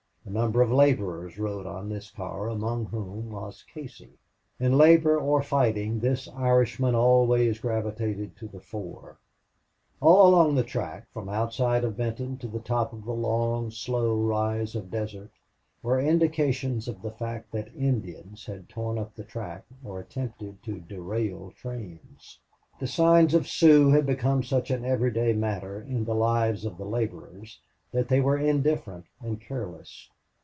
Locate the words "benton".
11.97-12.37